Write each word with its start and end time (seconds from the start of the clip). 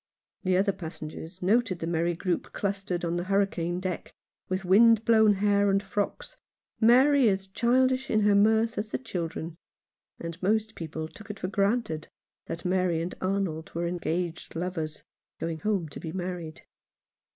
The 0.43 0.57
other 0.57 0.71
passengers 0.71 1.43
noted 1.43 1.77
the 1.77 1.85
merry 1.85 2.15
group 2.15 2.51
clustered 2.53 3.05
on 3.05 3.17
the 3.17 3.25
hurricane 3.25 3.79
deck, 3.79 4.15
with 4.49 4.65
wind 4.65 5.05
blown 5.05 5.33
hair 5.33 5.69
and 5.69 5.83
frocks, 5.83 6.37
Mary 6.79 7.29
as 7.29 7.45
childish 7.45 8.09
in 8.09 8.21
her 8.21 8.33
mirth 8.33 8.79
as 8.79 8.89
the 8.89 8.97
children; 8.97 9.57
and 10.19 10.41
most 10.41 10.73
people 10.73 11.07
took 11.07 11.29
it 11.29 11.39
for 11.39 11.49
granted 11.49 12.07
that 12.47 12.65
Mary 12.65 12.99
and 12.99 13.13
Arnold 13.21 13.75
were 13.75 13.85
engaged 13.85 14.55
lovers, 14.55 15.03
going 15.39 15.59
home 15.59 15.87
to 15.89 15.99
be 15.99 16.11
married. 16.11 16.61